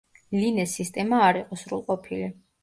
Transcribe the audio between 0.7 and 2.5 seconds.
სისტემა არ იყო სრულყოფილი.